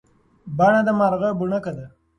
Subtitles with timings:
[0.57, 1.85] بڼه د مارغه بڼکه ده.